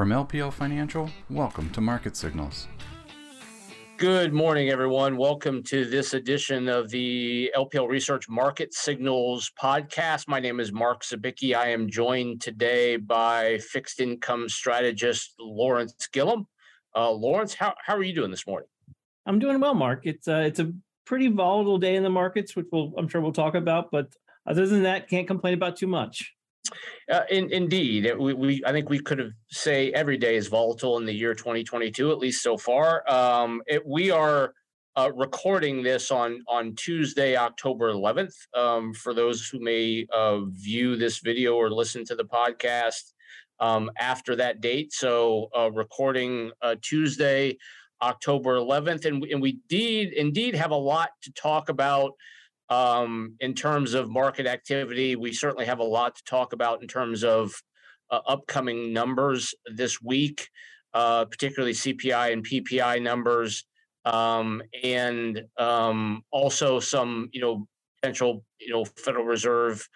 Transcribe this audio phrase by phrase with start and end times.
[0.00, 2.68] From LPL Financial, welcome to Market Signals.
[3.98, 5.18] Good morning, everyone.
[5.18, 10.26] Welcome to this edition of the LPL Research Market Signals podcast.
[10.26, 11.54] My name is Mark Zabicki.
[11.54, 16.46] I am joined today by fixed income strategist Lawrence Gillum.
[16.96, 18.70] Uh, Lawrence, how, how are you doing this morning?
[19.26, 20.06] I'm doing well, Mark.
[20.06, 20.72] It's uh, it's a
[21.04, 23.90] pretty volatile day in the markets, which we'll, I'm sure we'll talk about.
[23.90, 24.14] But
[24.46, 26.32] other than that, can't complain about too much.
[27.10, 30.98] Uh, in, indeed, we, we, I think we could have say every day is volatile
[30.98, 33.08] in the year 2022, at least so far.
[33.10, 34.54] Um, it, we are
[34.96, 38.34] uh, recording this on on Tuesday, October 11th.
[38.54, 43.12] Um, for those who may uh, view this video or listen to the podcast
[43.60, 47.56] um, after that date, so uh, recording uh, Tuesday,
[48.02, 52.12] October 11th, and, and we did indeed have a lot to talk about.
[52.70, 56.88] Um, in terms of market activity, we certainly have a lot to talk about in
[56.88, 57.52] terms of
[58.10, 60.48] uh, upcoming numbers this week,
[60.94, 63.64] uh, particularly CPI and PPI numbers,
[64.04, 67.66] um, and um, also some, you know,
[68.00, 69.86] potential, you know, Federal Reserve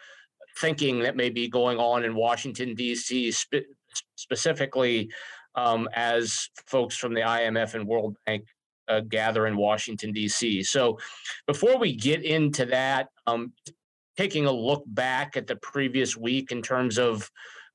[0.58, 3.30] thinking that may be going on in Washington D.C.
[3.32, 3.70] Spe-
[4.16, 5.10] specifically
[5.54, 8.44] um, as folks from the IMF and World Bank
[8.88, 10.62] uh, gather in Washington, D.C.
[10.62, 10.98] So
[11.46, 13.52] before we get into that, um,
[14.16, 17.30] taking a look back at the previous week in terms of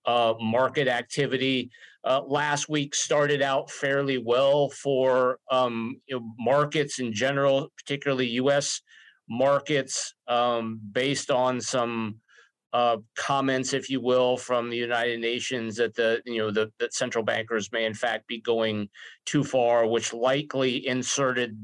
[0.05, 1.69] uh, market activity,
[2.03, 8.27] uh, last week started out fairly well for um, you know, markets in general, particularly
[8.31, 8.81] U.S.
[9.27, 12.15] markets, um, based on some
[12.71, 16.93] uh, comments, if you will, from the United Nations that the you know the that
[16.93, 18.89] central bankers may in fact be going
[19.25, 21.57] too far, which likely inserted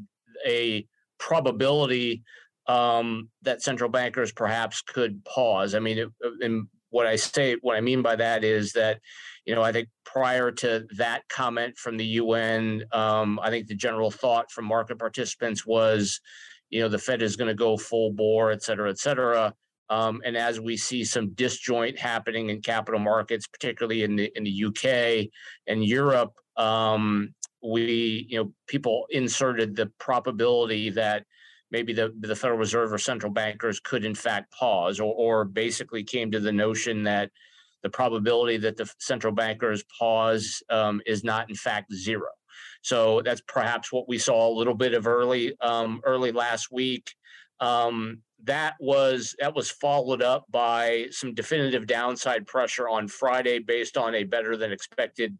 [0.47, 0.85] a
[1.19, 2.23] probability
[2.67, 5.75] um, that central bankers perhaps could pause.
[5.75, 8.99] I mean, and what I say, what I mean by that is that
[9.45, 13.75] you know I think prior to that comment from the UN, um, I think the
[13.75, 16.21] general thought from market participants was,
[16.69, 19.53] you know, the Fed is going to go full bore, et cetera, et cetera.
[19.89, 24.43] Um, and as we see some disjoint happening in capital markets, particularly in the in
[24.43, 25.29] the UK
[25.67, 31.25] and Europe, um, we you know people inserted the probability that
[31.71, 36.03] maybe the the Federal Reserve or central bankers could in fact pause, or or basically
[36.03, 37.29] came to the notion that
[37.83, 42.29] the probability that the central bankers pause um, is not in fact zero.
[42.81, 47.13] So that's perhaps what we saw a little bit of early um, early last week.
[47.59, 53.97] Um, that was that was followed up by some definitive downside pressure on Friday based
[53.97, 55.37] on a better than expected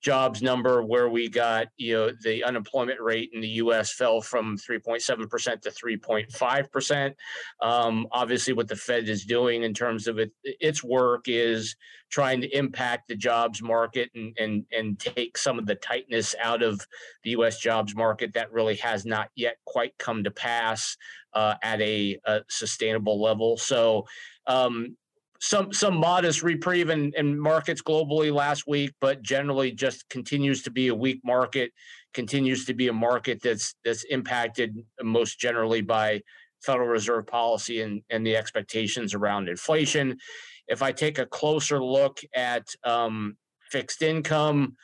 [0.00, 4.56] jobs number where we got you know the unemployment rate in the US fell from
[4.56, 7.14] 3.7% to 3.5%.
[7.60, 11.74] Um, obviously what the Fed is doing in terms of it, its work is
[12.10, 16.62] trying to impact the jobs market and, and, and take some of the tightness out
[16.62, 16.80] of
[17.24, 20.96] the US jobs market that really has not yet quite come to pass
[21.34, 23.56] uh, at a, a, sustainable level.
[23.56, 24.06] So
[24.46, 24.96] um,
[25.40, 30.70] some some modest reprieve in, in markets globally last week, but generally just continues to
[30.70, 31.72] be a weak market,
[32.12, 36.20] continues to be a market that's that's impacted most generally by
[36.62, 40.18] Federal Reserve policy and, and the expectations around inflation.
[40.66, 43.36] If I take a closer look at um,
[43.70, 44.76] fixed income,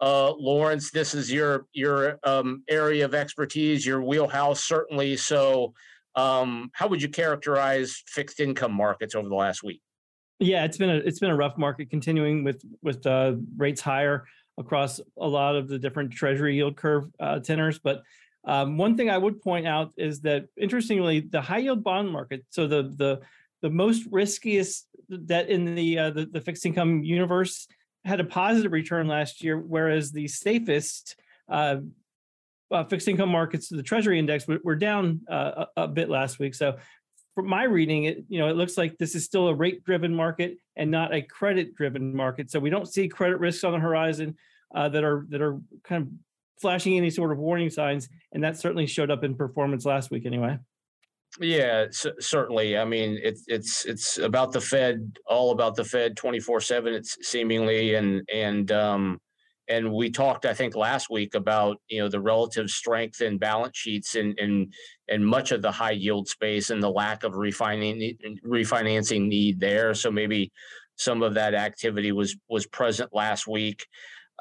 [0.00, 5.16] uh, Lawrence, this is your your um, area of expertise, your wheelhouse certainly.
[5.16, 5.72] So,
[6.16, 9.80] um, how would you characterize fixed income markets over the last week?
[10.40, 14.24] Yeah, it's been a it's been a rough market, continuing with with uh, rates higher
[14.58, 17.78] across a lot of the different Treasury yield curve uh, tenors.
[17.78, 18.02] But
[18.44, 22.46] um, one thing I would point out is that interestingly, the high yield bond market,
[22.48, 23.20] so the the
[23.60, 24.86] the most riskiest
[25.26, 27.68] debt in the, uh, the the, fixed income universe,
[28.06, 31.16] had a positive return last year, whereas the safest
[31.50, 31.76] uh,
[32.70, 36.38] uh, fixed income markets, the Treasury index, were, were down uh, a, a, bit last
[36.38, 36.54] week.
[36.54, 36.78] So
[37.40, 40.14] from my reading, it you know it looks like this is still a rate driven
[40.14, 42.50] market and not a credit driven market.
[42.50, 44.36] So we don't see credit risks on the horizon
[44.74, 46.08] uh, that are that are kind of
[46.60, 50.26] flashing any sort of warning signs, and that certainly showed up in performance last week
[50.26, 50.58] anyway.
[51.40, 52.76] Yeah, c- certainly.
[52.76, 56.92] I mean, it's it's it's about the Fed, all about the Fed, twenty four seven.
[56.92, 59.20] It's seemingly, and and um,
[59.70, 63.78] and we talked, I think, last week about you know the relative strength in balance
[63.78, 64.74] sheets and and
[65.08, 69.94] and much of the high yield space and the lack of refinancing refinancing need there.
[69.94, 70.50] So maybe
[70.96, 73.86] some of that activity was was present last week.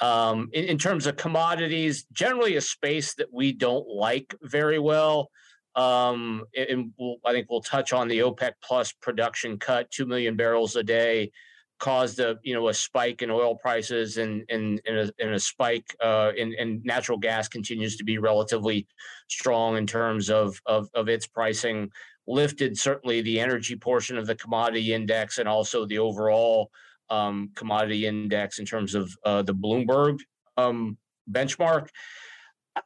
[0.02, 5.30] Um, in, in terms of commodities, generally a space that we don't like very well.
[5.76, 10.36] Um, and we'll, I think we'll touch on the OPEC plus production cut, two million
[10.36, 11.32] barrels a day
[11.80, 15.40] caused a you know a spike in oil prices and and, and, a, and a
[15.40, 18.86] spike uh, in, in natural gas continues to be relatively
[19.30, 21.90] strong in terms of, of of its pricing
[22.28, 26.70] lifted certainly the energy portion of the commodity index and also the overall
[27.10, 30.20] um, commodity index in terms of uh, the Bloomberg
[30.58, 30.98] um,
[31.32, 31.90] benchmark.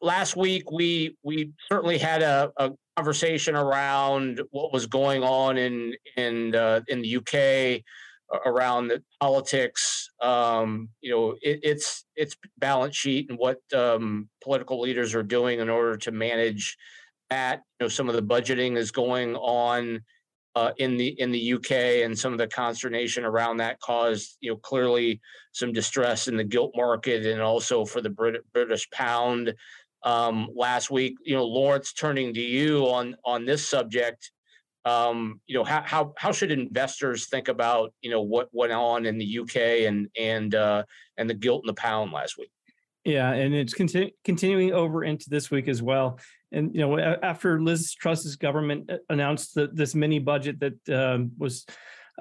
[0.01, 5.94] Last week, we we certainly had a, a, conversation around what was going on in
[6.16, 7.84] in uh, in the UK
[8.45, 10.09] around the politics.
[10.21, 15.59] Um, you know, it, it's its balance sheet and what um, political leaders are doing
[15.59, 16.77] in order to manage
[17.30, 17.62] that.
[17.80, 20.01] You know, some of the budgeting is going on
[20.56, 21.71] uh, in the in the UK,
[22.03, 25.19] and some of the consternation around that caused you know clearly
[25.51, 29.53] some distress in the gilt market and also for the Brit- British pound.
[30.03, 34.31] Um, last week, you know, Lawrence, turning to you on on this subject,
[34.85, 39.06] um, you know, how how how should investors think about you know what went on
[39.06, 40.83] in the UK and and uh,
[41.18, 42.51] and the gilt and the pound last week?
[43.06, 46.19] Yeah, and it's continu- continuing over into this week as well.
[46.51, 51.65] And you know, after Liz Truss's government uh, announced this mini budget that um, was,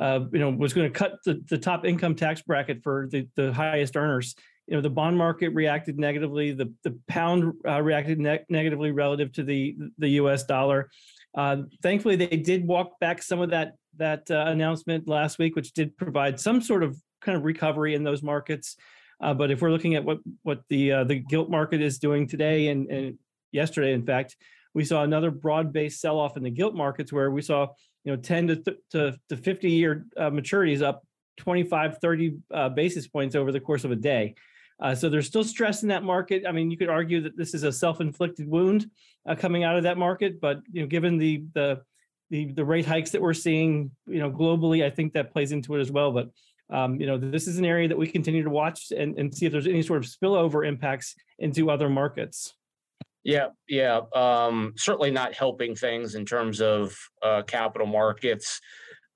[0.01, 3.29] uh, you know, was going to cut the, the top income tax bracket for the,
[3.37, 4.35] the highest earners,
[4.67, 6.53] you know, the bond market reacted negatively.
[6.53, 10.45] The the pound uh, reacted ne- negatively relative to the the U.S.
[10.45, 10.91] dollar.
[11.35, 15.73] Uh, thankfully, they did walk back some of that that uh, announcement last week, which
[15.73, 18.77] did provide some sort of kind of recovery in those markets.
[19.23, 22.27] Uh, but if we're looking at what what the uh, the gilt market is doing
[22.27, 23.19] today and, and
[23.53, 24.37] yesterday, in fact,
[24.75, 27.69] we saw another broad-based sell-off in the gilt markets where we saw
[28.05, 31.03] you know 10 to th- to, to 50 year uh, maturities up
[31.39, 34.35] 25 30 uh, basis points over the course of a day
[34.83, 37.55] uh, so there's still stress in that market i mean you could argue that this
[37.55, 38.91] is a self-inflicted wound
[39.29, 41.81] uh, coming out of that market but you know given the the
[42.31, 45.75] the, the rate hikes that we're seeing you know globally i think that plays into
[45.75, 46.29] it as well but
[46.73, 49.45] um, you know, this is an area that we continue to watch and, and see
[49.45, 52.55] if there's any sort of spillover impacts into other markets.
[53.25, 58.61] Yeah, yeah, um, certainly not helping things in terms of uh, capital markets.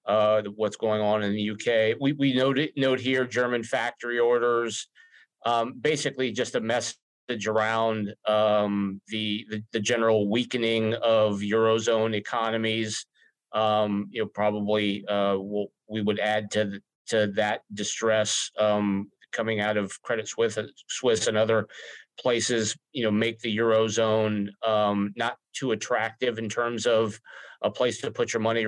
[0.05, 1.97] Uh, what's going on in the UK?
[2.01, 4.87] We we note note here German factory orders,
[5.47, 6.99] um, basically just a message
[7.47, 13.07] around um, the, the, the general weakening of eurozone economies.
[13.53, 19.09] Um, you know, probably uh, we'll, we would add to the, to that distress um,
[19.33, 20.59] coming out of Credit Suisse,
[20.89, 21.69] Swiss and other
[22.19, 27.19] places, you know, make the eurozone um, not too attractive in terms of
[27.63, 28.67] a place to put your money,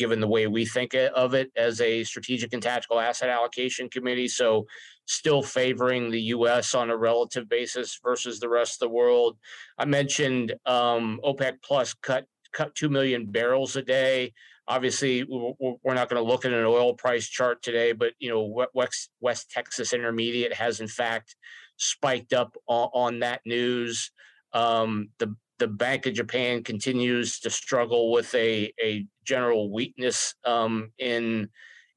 [0.00, 4.28] given the way we think of it as a strategic and tactical asset allocation committee.
[4.28, 4.66] So,
[5.04, 6.74] still favoring the U.S.
[6.74, 9.36] on a relative basis versus the rest of the world.
[9.76, 12.24] I mentioned um, OPEC Plus cut
[12.54, 14.32] cut two million barrels a day.
[14.66, 18.66] Obviously, we're not going to look at an oil price chart today, but you know,
[18.72, 21.36] West, West Texas Intermediate has in fact
[21.76, 24.12] spiked up on, on that news.
[24.54, 30.90] Um, the the Bank of Japan continues to struggle with a a general weakness um,
[30.98, 31.48] in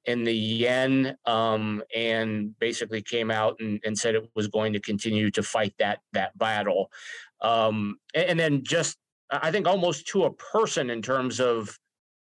[0.06, 4.80] in the yen, um, and basically came out and, and, said it was going to
[4.82, 6.92] continue to fight that that battle.
[7.42, 8.98] Um, and, and then just
[9.32, 11.76] I think almost to a person in terms of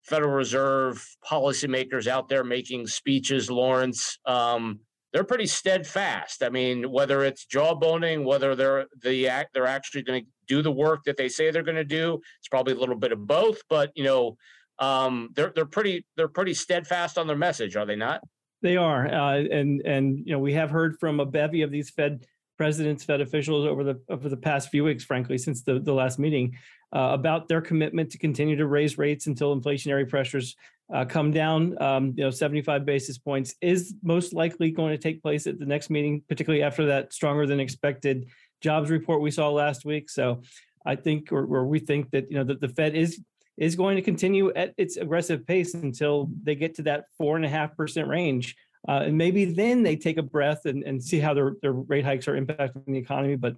[0.03, 4.79] Federal Reserve policymakers out there making speeches, Lawrence, um,
[5.13, 6.43] they're pretty steadfast.
[6.43, 10.73] I mean, whether it's jawboning, whether they're the act, they're actually going to do the
[10.73, 12.21] work that they say they're going to do.
[12.39, 14.37] It's probably a little bit of both, but you know,
[14.79, 18.21] um, they're they're pretty they're pretty steadfast on their message, are they not?
[18.63, 21.91] They are, uh, and and you know, we have heard from a bevy of these
[21.91, 25.93] Fed presidents, Fed officials over the over the past few weeks, frankly, since the, the
[25.93, 26.57] last meeting,
[26.95, 30.57] uh, about their commitment to continue to raise rates until inflationary pressures
[30.93, 31.81] uh, come down.
[31.83, 35.67] Um, you know, 75 basis points is most likely going to take place at the
[35.67, 38.29] next meeting, particularly after that stronger than expected
[38.65, 40.11] jobs report we saw last week.
[40.11, 40.43] So,
[40.85, 43.21] I think, or, or we think that you know that the Fed is
[43.57, 47.45] is going to continue at its aggressive pace until they get to that four and
[47.45, 48.57] a half percent range.
[48.89, 52.05] Uh, and maybe then they take a breath and, and see how their, their rate
[52.05, 53.37] hikes are impacting the economy.
[53.37, 53.55] But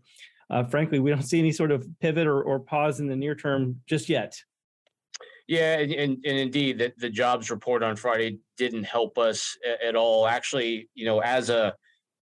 [0.51, 3.35] uh, frankly, we don't see any sort of pivot or, or pause in the near
[3.35, 4.37] term just yet.
[5.49, 10.27] Yeah, and, and, indeed, the jobs report on Friday didn't help us at all.
[10.27, 11.75] Actually, you know, as a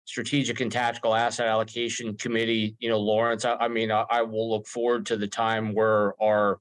[0.10, 4.50] strategic and tactical asset allocation committee, you know, Lawrence, I, I mean, I, I, will
[4.50, 6.60] look forward to the time where our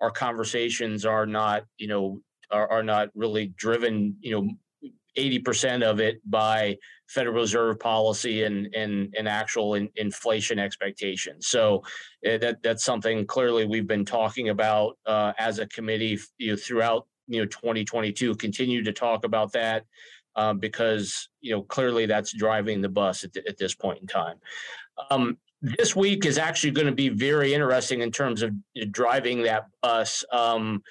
[0.00, 6.00] our conversations are not, you know, are, are not really driven, you know, 80% of
[6.00, 6.76] it by
[7.08, 11.46] Federal Reserve policy and and, and actual in, inflation expectations.
[11.46, 11.84] So
[12.28, 16.56] uh, that that's something clearly we've been talking about uh, as a committee you know,
[16.56, 18.34] throughout you know 2022.
[18.34, 19.84] Continue to talk about that.
[20.38, 24.06] Um, because you know clearly that's driving the bus at, th- at this point in
[24.06, 24.36] time.
[25.10, 28.52] Um, this week is actually going to be very interesting in terms of
[28.92, 30.24] driving that bus.
[30.32, 30.82] Um,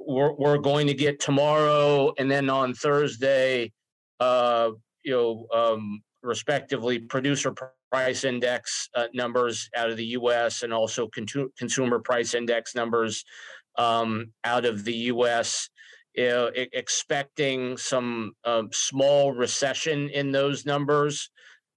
[0.00, 3.72] we're, we're going to get tomorrow and then on Thursday,
[4.18, 4.70] uh,
[5.04, 7.54] you know, um, respectively, producer
[7.92, 10.64] price index uh, numbers out of the U.S.
[10.64, 13.24] and also con- consumer price index numbers
[13.76, 15.70] um, out of the U.S.
[16.18, 21.30] Uh, expecting some um, small recession in those numbers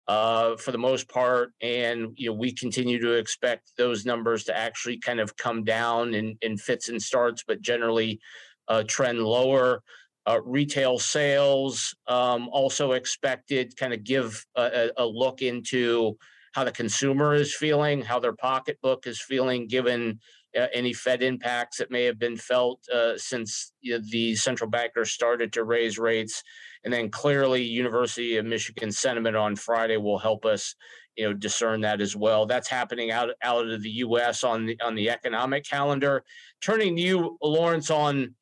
[0.08, 4.58] uh, for the most part, and you know we continue to expect those numbers to
[4.58, 8.20] actually kind of come down in, in fits and starts, but generally
[8.68, 9.84] uh, trend lower.
[10.26, 16.16] Uh, retail sales um, also expected kind of give a, a, look into
[16.54, 20.20] how the consumer is feeling, how their pocketbook is feeling, given
[20.58, 24.70] uh, any Fed impacts that may have been felt uh, since you know, the central
[24.70, 26.44] bankers started to raise rates.
[26.84, 30.76] And then clearly, University of Michigan sentiment on Friday will help us,
[31.16, 32.46] you know, discern that as well.
[32.46, 34.44] That's happening out out of the U.S.
[34.44, 36.24] on the on the economic calendar.
[36.60, 38.36] Turning to you, Lawrence, on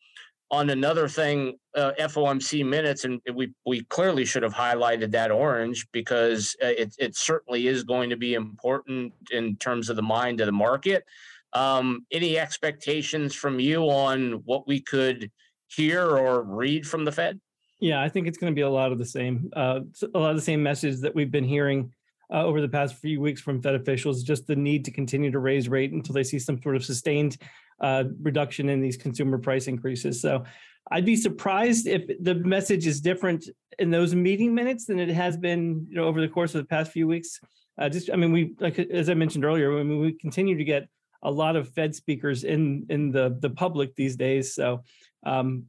[0.51, 5.85] on another thing, uh, FOMC minutes, and we we clearly should have highlighted that orange
[5.91, 10.39] because uh, it it certainly is going to be important in terms of the mind
[10.39, 11.03] of the market.
[11.53, 15.31] Um, any expectations from you on what we could
[15.67, 17.39] hear or read from the Fed?
[17.79, 19.79] Yeah, I think it's going to be a lot of the same, uh,
[20.13, 21.93] a lot of the same message that we've been hearing
[22.31, 24.23] uh, over the past few weeks from Fed officials.
[24.23, 27.37] Just the need to continue to raise rate until they see some sort of sustained
[27.79, 30.21] uh, reduction in these consumer price increases.
[30.21, 30.43] So,
[30.91, 35.37] I'd be surprised if the message is different in those meeting minutes than it has
[35.37, 37.39] been, you know, over the course of the past few weeks.
[37.77, 40.63] Uh, just, I mean, we like as I mentioned earlier, I mean, we continue to
[40.63, 40.89] get
[41.21, 44.53] a lot of Fed speakers in in the the public these days.
[44.53, 44.83] So
[45.25, 45.65] um,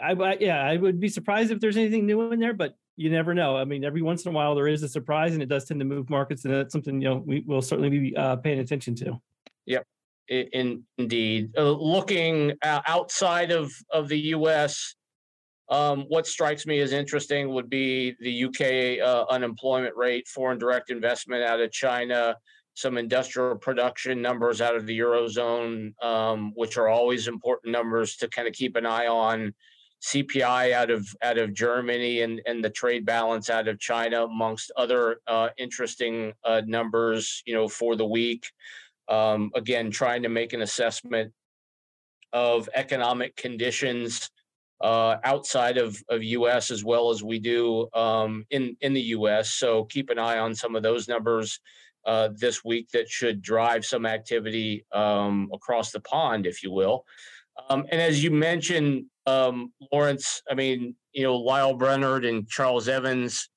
[0.00, 3.10] I, I, yeah, I would be surprised if there's anything new in there, but you
[3.10, 3.56] never know.
[3.56, 5.80] I mean, every once in a while there is a surprise, and it does tend
[5.80, 8.94] to move markets, and that's something you know we will certainly be uh, paying attention
[8.96, 9.20] to.
[9.66, 9.86] Yep,
[10.28, 11.50] in, indeed.
[11.56, 14.94] Uh, looking outside of of the U.S.,
[15.70, 20.90] um, what strikes me as interesting would be the UK uh, unemployment rate, foreign direct
[20.90, 22.36] investment out of China,
[22.74, 28.28] some industrial production numbers out of the eurozone, um, which are always important numbers to
[28.28, 29.54] kind of keep an eye on.
[30.02, 34.72] CPI out of out of Germany and and the trade balance out of China, amongst
[34.74, 38.46] other uh, interesting uh, numbers, you know, for the week.
[39.08, 41.34] Um, again, trying to make an assessment
[42.32, 44.30] of economic conditions
[44.80, 46.70] uh, outside of, of U.S.
[46.70, 49.50] as well as we do um, in in the U.S.
[49.50, 51.60] So keep an eye on some of those numbers
[52.06, 57.04] uh, this week that should drive some activity um, across the pond, if you will.
[57.68, 62.88] Um, and as you mentioned, um, Lawrence, I mean, you know, Lael Brainard and Charles
[62.88, 63.48] Evans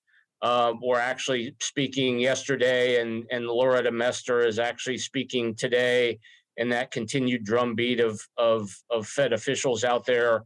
[0.41, 6.19] uh, were actually speaking yesterday, and and Loretta Mester is actually speaking today.
[6.57, 10.43] And that continued drumbeat of of of Fed officials out there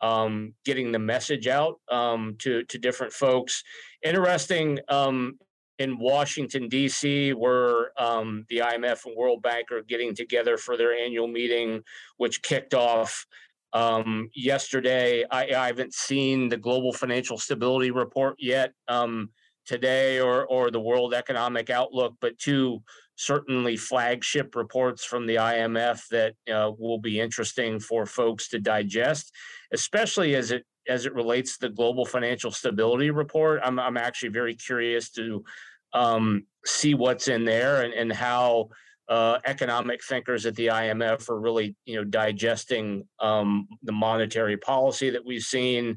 [0.00, 3.64] um, getting the message out um, to to different folks.
[4.04, 5.38] Interesting um,
[5.78, 10.92] in Washington, D.C., where um, the IMF and World Bank are getting together for their
[10.92, 11.82] annual meeting,
[12.16, 13.26] which kicked off
[13.72, 15.24] um, yesterday.
[15.30, 19.30] I, I, haven't seen the Global Financial Stability Report yet um,
[19.66, 22.82] today or, or the World Economic Outlook, but two
[23.16, 29.32] certainly flagship reports from the IMF that uh, will be interesting for folks to digest,
[29.72, 33.60] especially as it as it relates to the global financial stability report.
[33.62, 35.44] I'm, I'm actually very curious to
[35.92, 38.70] um, see what's in there and, and how
[39.08, 45.10] uh, economic thinkers at the IMF are really, you know, digesting um, the monetary policy
[45.10, 45.96] that we've seen.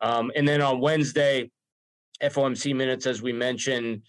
[0.00, 1.50] Um, and then on Wednesday,
[2.22, 4.02] FOMC minutes, as we mentioned,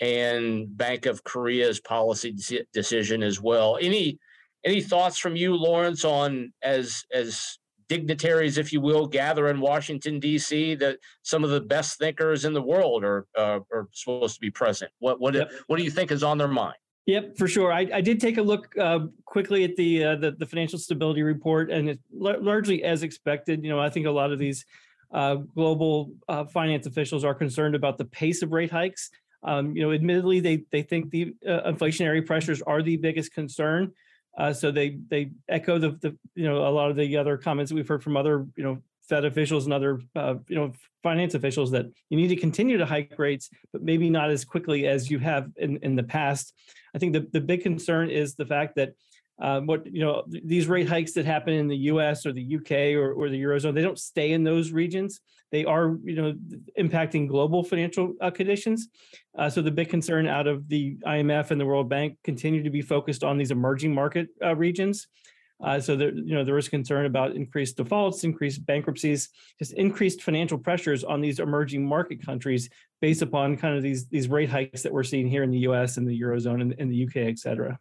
[0.00, 3.78] and Bank of Korea's policy de- decision as well.
[3.80, 4.18] Any
[4.64, 10.20] any thoughts from you, Lawrence, on as as dignitaries, if you will, gather in Washington
[10.20, 10.74] D.C.
[10.76, 14.50] That some of the best thinkers in the world are uh, are supposed to be
[14.50, 14.90] present.
[14.98, 15.50] What what yep.
[15.66, 16.76] what do you think is on their mind?
[17.08, 17.72] Yep, for sure.
[17.72, 21.22] I, I did take a look uh, quickly at the, uh, the, the financial stability
[21.22, 23.64] report, and it's l- largely as expected.
[23.64, 24.66] You know, I think a lot of these
[25.14, 29.08] uh, global uh, finance officials are concerned about the pace of rate hikes.
[29.42, 33.92] Um, you know, admittedly, they they think the uh, inflationary pressures are the biggest concern.
[34.38, 37.70] Uh, so they they echo the, the you know a lot of the other comments
[37.70, 38.78] that we've heard from other you know
[39.08, 42.86] Fed officials and other uh, you know finance officials that you need to continue to
[42.86, 46.52] hike rates, but maybe not as quickly as you have in, in the past.
[46.94, 48.94] I think the, the big concern is the fact that
[49.40, 52.26] um, what you know th- these rate hikes that happen in the U.S.
[52.26, 52.94] or the U.K.
[52.94, 55.20] or, or the eurozone, they don't stay in those regions.
[55.52, 56.34] They are you know
[56.78, 58.88] impacting global financial uh, conditions.
[59.36, 62.70] Uh, so the big concern out of the IMF and the World Bank continue to
[62.70, 65.06] be focused on these emerging market uh, regions.
[65.60, 69.28] Uh, so there, you know, there is concern about increased defaults, increased bankruptcies,
[69.58, 72.68] just increased financial pressures on these emerging market countries
[73.00, 75.96] based upon kind of these these rate hikes that we're seeing here in the U.S.
[75.96, 77.78] and the eurozone and in the UK, et cetera.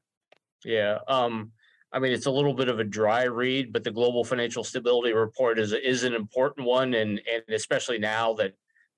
[0.68, 1.54] Yeah, um,
[1.94, 5.14] I mean, it's a little bit of a dry read, but the Global Financial Stability
[5.14, 8.52] Report is is an important one, and and especially now that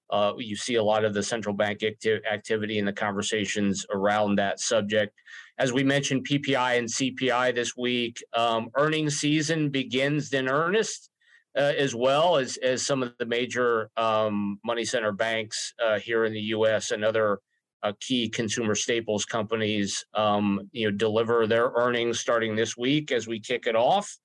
[0.09, 4.35] uh, you see a lot of the central bank acti- activity and the conversations around
[4.37, 5.13] that subject.
[5.59, 8.23] As we mentioned, PPI and CPI this week.
[8.35, 11.11] Um, earnings season begins in earnest,
[11.55, 16.25] uh, as well as as some of the major um, money center banks uh, here
[16.25, 16.89] in the U.S.
[16.89, 17.41] and other
[17.83, 23.27] uh, key consumer staples companies, um, you know, deliver their earnings starting this week as
[23.27, 24.17] we kick it off.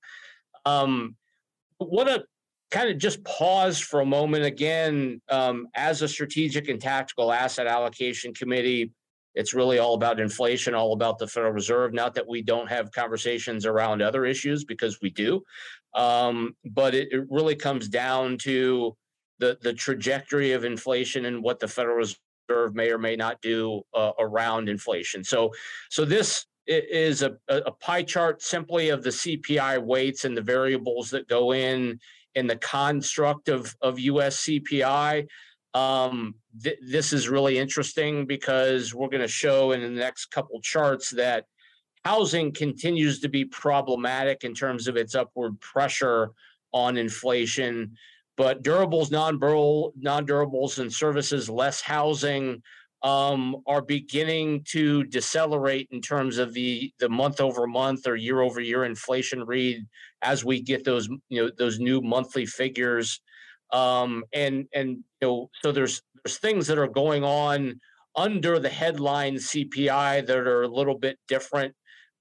[0.64, 1.16] Um,
[1.78, 2.24] what a
[2.70, 7.66] kind of just pause for a moment again um, as a strategic and tactical asset
[7.66, 8.90] allocation committee
[9.34, 12.90] it's really all about inflation all about the federal reserve not that we don't have
[12.90, 15.42] conversations around other issues because we do
[15.94, 18.96] um, but it, it, really comes down to
[19.38, 22.04] the the trajectory of inflation and what the federal
[22.48, 25.50] reserve may or may not do uh, around inflation so
[25.90, 31.10] so this is a, a pie chart simply of the cpi weights and the variables
[31.10, 31.98] that go in
[32.34, 35.26] in the construct of, of US CPI.
[35.72, 40.60] Um, th- this is really interesting because we're going to show in the next couple
[40.60, 41.46] charts that
[42.04, 46.30] housing continues to be problematic in terms of its upward pressure
[46.72, 47.96] on inflation.
[48.36, 52.62] But durables, non-durables, and services, less housing,
[53.04, 58.40] um, are beginning to decelerate in terms of the the month over month or year
[58.40, 59.84] over year inflation read
[60.22, 63.20] as we get those you know those new monthly figures.
[63.72, 67.78] Um, and and you know so there's there's things that are going on
[68.16, 71.74] under the headline CPI that are a little bit different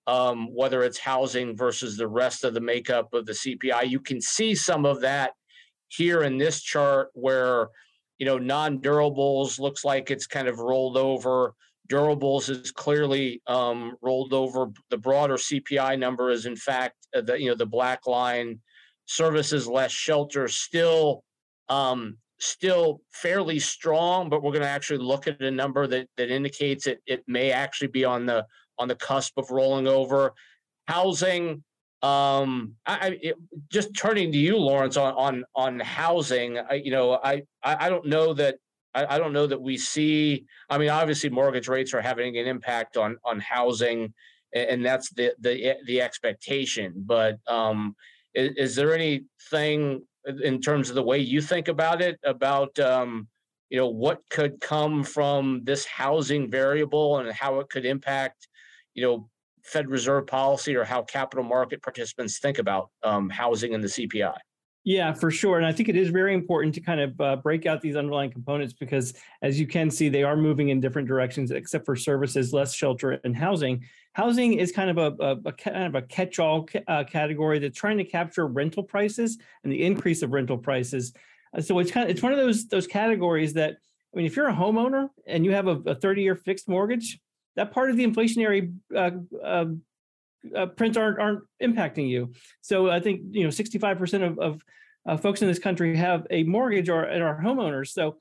[0.08, 4.20] um, whether it's housing versus the rest of the makeup of the CPI you can
[4.20, 5.32] see some of that
[5.96, 7.70] here in this chart where
[8.24, 11.54] you know, non-durables looks like it's kind of rolled over.
[11.90, 14.68] Durables is clearly um, rolled over.
[14.90, 18.60] The broader CPI number is, in fact, uh, the you know the black line.
[19.06, 21.26] Services less shelter still
[21.68, 26.32] um, still fairly strong, but we're going to actually look at a number that that
[26.32, 28.46] indicates it it may actually be on the
[28.80, 30.34] on the cusp of rolling over.
[30.88, 31.64] Housing
[32.04, 33.36] um, I, it,
[33.72, 36.60] just turning to you, Lawrence, on on on housing.
[36.60, 38.58] I, you know, I I don't know that
[38.94, 40.46] I, I don't know that we see.
[40.70, 44.14] I mean, obviously, mortgage rates are having an impact on on housing,
[44.54, 46.94] and that's the the the expectation.
[46.98, 47.96] But um,
[48.36, 50.06] is, is there anything
[50.44, 53.28] in terms of the way you think about it about um,
[53.70, 58.48] you know what could come from this housing variable and how it could impact
[58.94, 59.30] you know
[59.64, 64.36] Fed Reserve policy or how capital market participants think about um, housing and the CPI.
[64.86, 65.58] Yeah, for sure.
[65.58, 68.32] And I think it is very important to kind of uh, break out these underlying
[68.32, 72.52] components because, as you can see, they are moving in different directions, except for services,
[72.52, 73.86] less shelter, and housing.
[74.12, 77.98] Housing is kind of a, a, a kind of a catch-all uh, category that's trying
[77.98, 81.14] to capture rental prices and the increase of rental prices.
[81.58, 83.78] Uh, so it's kind of it's one of those those categories that
[84.14, 87.20] I mean, if you're a homeowner and you have a, a 30-year fixed mortgage,
[87.56, 89.12] that part of the inflationary uh,
[89.44, 89.66] uh,
[90.56, 92.34] uh, prints aren't aren't impacting you.
[92.62, 94.62] So I think you know 65% of, of
[95.08, 97.90] uh, folks in this country have a mortgage or are homeowners.
[97.90, 98.18] So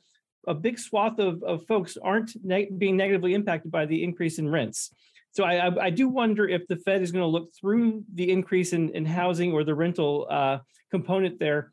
[0.46, 4.48] a big swath of, of folks aren't ne- being negatively impacted by the increase in
[4.48, 4.92] rents.
[5.32, 8.30] So I, I, I do wonder if the Fed is going to look through the
[8.30, 10.58] increase in, in housing or the rental uh,
[10.90, 11.72] component there,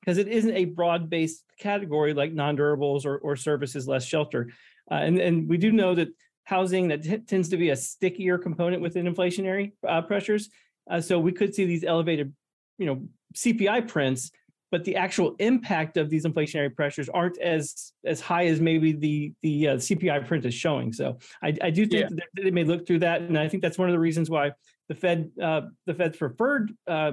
[0.00, 4.50] because it isn't a broad-based category like non-durables or, or services less shelter.
[4.90, 6.08] Uh, and, and we do know that
[6.48, 10.48] housing that t- tends to be a stickier component within inflationary uh, pressures.
[10.90, 12.32] Uh, so we could see these elevated,
[12.78, 13.02] you know,
[13.34, 14.30] CPI prints,
[14.70, 19.32] but the actual impact of these inflationary pressures aren't as as high as maybe the
[19.42, 20.90] the uh, CPI print is showing.
[20.90, 22.16] So I, I do think yeah.
[22.16, 24.52] that they may look through that, and I think that's one of the reasons why
[24.88, 27.12] the Fed uh, the Fed's preferred uh,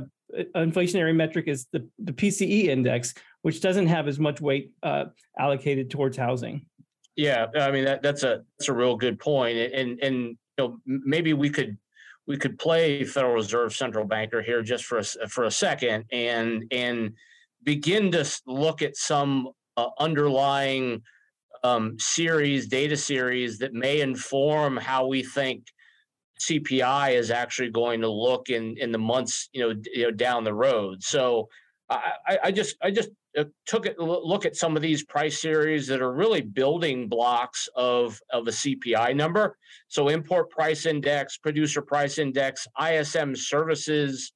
[0.55, 5.05] inflationary metric is the the PCE index, which doesn't have as much weight uh,
[5.37, 6.67] allocated towards housing.
[7.15, 10.77] Yeah, I mean that that's a that's a real good point, and and you know
[10.85, 11.77] maybe we could
[12.27, 16.65] we could play Federal Reserve central banker here just for a, for a second and
[16.71, 17.13] and
[17.63, 21.01] begin to look at some uh, underlying
[21.63, 25.65] um, series data series that may inform how we think
[26.41, 30.43] CPI is actually going to look in in the months you know you know down
[30.43, 31.01] the road.
[31.01, 31.47] So
[31.89, 35.85] I, I, just I just uh, took a look at some of these price series
[35.87, 39.57] that are really building blocks of of a CPI number.
[39.87, 44.33] So import price index, producer price index, ISM services,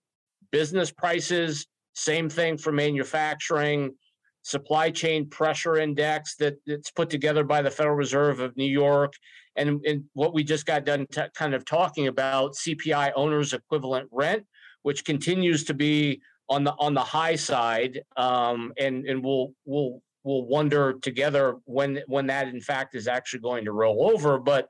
[0.51, 3.95] business prices, same thing for manufacturing,
[4.43, 9.13] supply chain pressure index that, that's put together by the Federal Reserve of New York.
[9.55, 14.07] And, and what we just got done t- kind of talking about CPI owners equivalent
[14.11, 14.45] rent,
[14.83, 18.01] which continues to be on the on the high side.
[18.17, 23.41] Um, and and we'll we'll we'll wonder together when when that in fact is actually
[23.41, 24.39] going to roll over.
[24.39, 24.67] But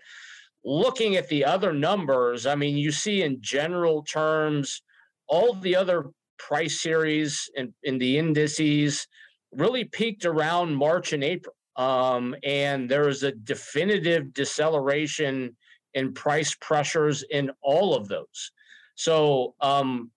[0.63, 4.81] looking at the other numbers, I mean, you see in general terms,
[5.27, 6.05] all the other
[6.37, 9.07] price series and in, in the indices
[9.51, 11.55] really peaked around March and April.
[11.75, 15.55] Um, and there is a definitive deceleration
[15.93, 18.51] in price pressures in all of those.
[18.95, 20.11] So, um,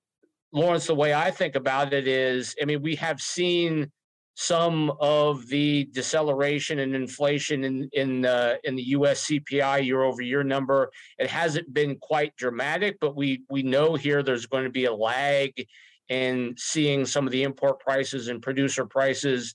[0.52, 3.90] Lawrence, the way I think about it is, I mean, we have seen
[4.34, 9.26] some of the deceleration and inflation in in the in the U.S.
[9.26, 10.90] CPI year over year number.
[11.18, 14.94] It hasn't been quite dramatic, but we we know here there's going to be a
[14.94, 15.66] lag
[16.08, 19.54] in seeing some of the import prices and producer prices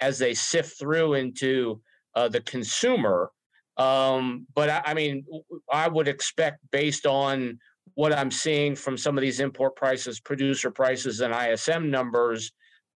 [0.00, 1.80] as they sift through into
[2.14, 3.30] uh, the consumer.
[3.76, 5.24] Um, but I, I mean,
[5.72, 7.58] I would expect based on
[7.94, 12.52] what I'm seeing from some of these import prices, producer prices, and ISM numbers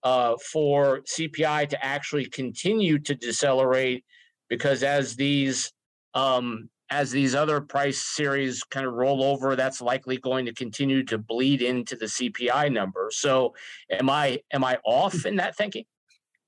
[0.02, 4.04] uh, for CPI to actually continue to decelerate
[4.48, 5.72] because as these
[6.14, 11.02] um, as these other price series kind of roll over, that's likely going to continue
[11.04, 13.10] to bleed into the CPI number.
[13.12, 13.54] So,
[13.90, 15.84] am I am I off in that thinking?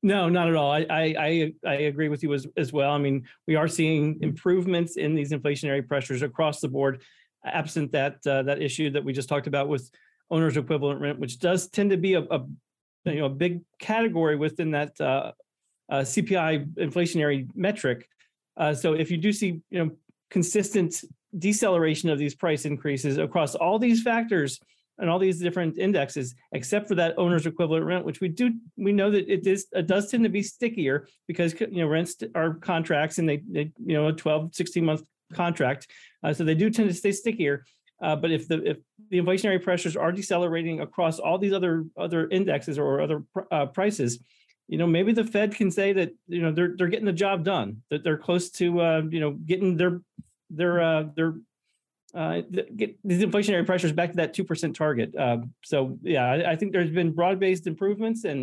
[0.03, 0.73] No, not at all.
[0.73, 2.91] I I I agree with you as as well.
[2.91, 7.03] I mean, we are seeing improvements in these inflationary pressures across the board,
[7.45, 9.91] absent that uh, that issue that we just talked about with
[10.31, 12.47] owners equivalent rent, which does tend to be a, a
[13.05, 15.33] you know a big category within that uh,
[15.91, 18.09] uh, CPI inflationary metric.
[18.57, 19.91] Uh, so if you do see you know
[20.31, 21.05] consistent
[21.39, 24.61] deceleration of these price increases across all these factors
[24.99, 28.93] and all these different indexes, except for that owner's equivalent rent, which we do we
[28.93, 32.55] know that it is it does tend to be stickier because you know rents are
[32.55, 35.87] contracts and they, they you know a 12, 16 month contract.
[36.23, 37.65] Uh, so they do tend to stay stickier.
[38.03, 38.79] Uh, but if the if
[39.11, 44.23] the inflationary pressures are decelerating across all these other other indexes or other uh, prices,
[44.69, 47.45] you know maybe the Fed can say that you know they're they're getting the job
[47.45, 50.01] done, that they're close to uh, you know getting their
[50.49, 51.35] their uh, their
[52.15, 52.41] uh,
[52.77, 55.15] get these inflationary pressures back to that two percent target.
[55.15, 58.41] Uh, so yeah, I, I, think there's been broad-based improvements, and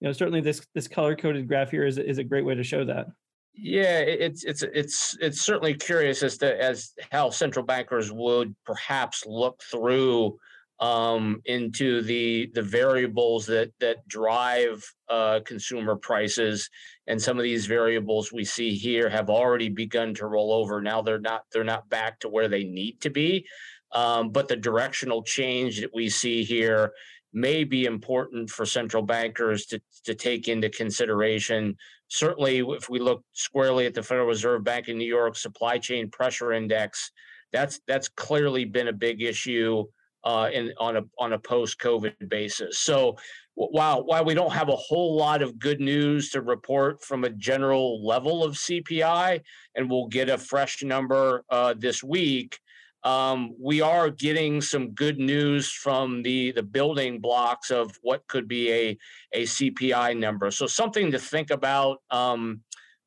[0.00, 2.84] you know certainly this this color-coded graph here is is a great way to show
[2.84, 3.06] that.
[3.60, 9.26] Yeah, it's it's it's it's certainly curious as to as how central bankers would perhaps
[9.26, 10.38] look through
[10.78, 16.70] um, into the the variables that that drive uh, consumer prices,
[17.08, 20.80] and some of these variables we see here have already begun to roll over.
[20.80, 23.44] Now they're not they're not back to where they need to be,
[23.92, 26.92] um, but the directional change that we see here
[27.32, 31.76] may be important for central bankers to to take into consideration
[32.08, 36.10] certainly if we look squarely at the Federal Reserve Bank in New York supply chain
[36.10, 37.12] pressure index,
[37.52, 39.84] that's that's clearly been a big issue
[40.24, 42.80] uh, in on a on a post COVID basis.
[42.80, 43.16] So
[43.54, 47.30] while while we don't have a whole lot of good news to report from a
[47.30, 49.40] general level of CPI,
[49.74, 52.58] and we'll get a fresh number uh, this week
[53.04, 58.48] um, we are getting some good news from the the building blocks of what could
[58.48, 58.98] be a
[59.32, 60.50] a CPI number.
[60.50, 62.62] So something to think about um,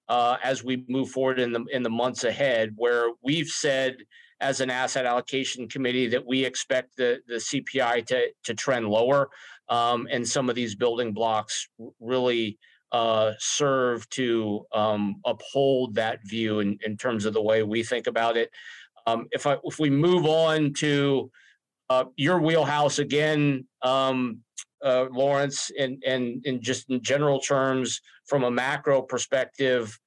[0.08, 2.74] uh, as we move forward in the in the months ahead.
[2.76, 3.98] Where we've said
[4.40, 9.30] as an asset allocation committee that we expect the the CPI to to trend lower,
[9.68, 11.68] um, and some of these building blocks
[12.00, 12.58] really.
[12.94, 18.06] Uh, serve to um, uphold that view in, in terms of the way we think
[18.06, 18.52] about it.
[19.08, 21.32] Um, if I if we move on to
[21.90, 24.40] uh, your wheelhouse again, um,
[24.84, 29.98] uh, Lawrence, and and in just in general terms, from a macro perspective,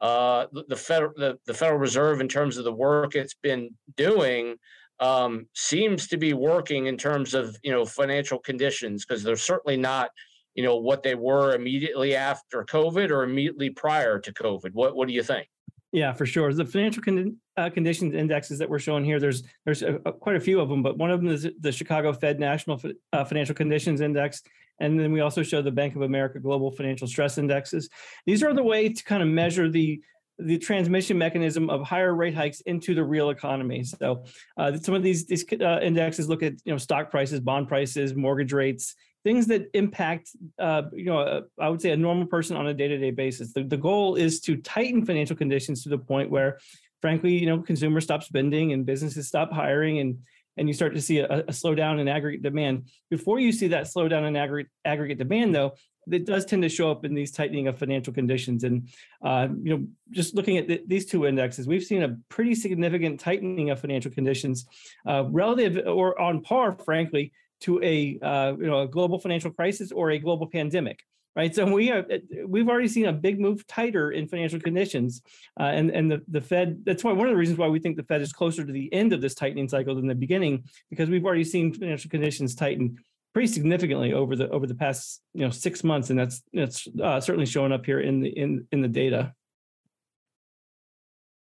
[0.00, 3.70] uh, the, the federal the, the Federal Reserve, in terms of the work it's been
[3.96, 4.56] doing,
[5.00, 9.76] um, seems to be working in terms of you know financial conditions because they're certainly
[9.76, 10.10] not
[10.54, 14.72] you know what they were immediately after COVID or immediately prior to COVID.
[14.72, 15.48] What what do you think?
[15.92, 16.52] Yeah, for sure.
[16.52, 20.36] The financial con- uh, conditions indexes that we're showing here, there's there's a, a, quite
[20.36, 22.80] a few of them, but one of them is the Chicago Fed National
[23.12, 24.42] uh, Financial Conditions Index,
[24.78, 27.88] and then we also show the Bank of America Global Financial Stress Indexes.
[28.24, 30.00] These are the way to kind of measure the
[30.38, 33.84] the transmission mechanism of higher rate hikes into the real economy.
[33.84, 34.24] So
[34.56, 38.14] uh, some of these these uh, indexes look at you know stock prices, bond prices,
[38.14, 42.56] mortgage rates, things that impact uh, you know uh, I would say a normal person
[42.56, 43.52] on a day to day basis.
[43.52, 46.58] The, the goal is to tighten financial conditions to the point where,
[47.00, 50.18] frankly, you know consumers stop spending and businesses stop hiring and
[50.56, 52.88] and you start to see a, a slowdown in aggregate demand.
[53.08, 55.74] Before you see that slowdown in aggregate aggregate demand, though,
[56.10, 58.64] it does tend to show up in these tightening of financial conditions.
[58.64, 58.88] And
[59.24, 63.20] uh, you know, just looking at the, these two indexes, we've seen a pretty significant
[63.20, 64.66] tightening of financial conditions,
[65.06, 69.92] uh, relative or on par, frankly, to a uh, you know a global financial crisis
[69.92, 71.00] or a global pandemic.
[71.36, 72.04] Right, so we are
[72.44, 75.22] we've already seen a big move tighter in financial conditions,
[75.60, 76.82] uh, and and the the Fed.
[76.84, 78.92] That's why one of the reasons why we think the Fed is closer to the
[78.92, 82.98] end of this tightening cycle than the beginning, because we've already seen financial conditions tighten
[83.32, 87.20] pretty significantly over the over the past you know six months, and that's that's uh,
[87.20, 89.32] certainly showing up here in the in in the data.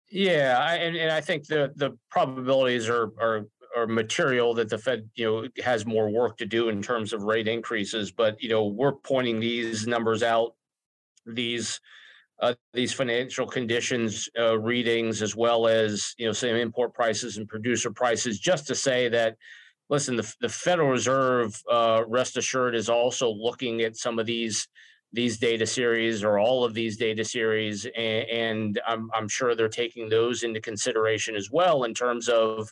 [0.08, 4.78] Yeah, I, and, and I think the the probabilities are are are material that the
[4.78, 8.10] Fed you know has more work to do in terms of rate increases.
[8.10, 10.54] But you know we're pointing these numbers out,
[11.26, 11.80] these
[12.40, 17.48] uh, these financial conditions uh, readings as well as you know same import prices and
[17.48, 19.36] producer prices, just to say that
[19.88, 24.68] listen, the, the Federal Reserve, uh, rest assured, is also looking at some of these
[25.12, 29.68] these data series or all of these data series, and, and I'm I'm sure they're
[29.68, 32.70] taking those into consideration as well in terms of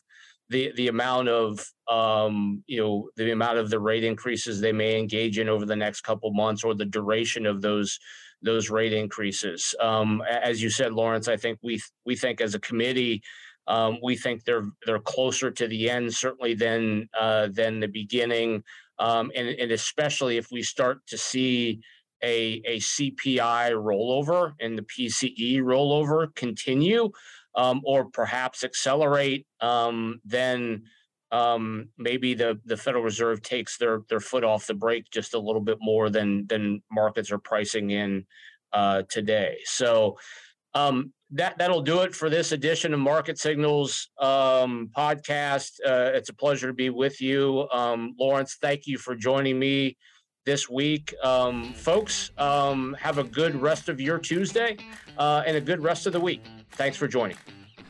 [0.54, 4.96] the the amount of um, you know the amount of the rate increases they may
[4.96, 7.98] engage in over the next couple months or the duration of those
[8.40, 9.74] those rate increases.
[9.80, 13.20] Um, as you said, Lawrence, I think we we think as a committee
[13.66, 18.62] um, we think they're they're closer to the end certainly than uh, than the beginning,
[19.00, 21.80] um, and and especially if we start to see
[22.22, 27.10] a a CPI rollover and the PCE rollover continue,
[27.56, 30.84] um, or perhaps accelerate, um, then
[31.30, 35.38] um, maybe the the Federal Reserve takes their their foot off the brake just a
[35.38, 38.26] little bit more than than markets are pricing in
[38.72, 39.58] uh, today.
[39.64, 40.18] So.
[40.76, 45.78] Um, that that'll do it for this edition of Market Signals um, podcast.
[45.84, 48.56] Uh, it's a pleasure to be with you, um, Lawrence.
[48.60, 49.96] Thank you for joining me
[50.44, 52.30] this week, um, folks.
[52.38, 54.76] Um, have a good rest of your Tuesday
[55.18, 56.44] uh, and a good rest of the week.
[56.72, 57.36] Thanks for joining.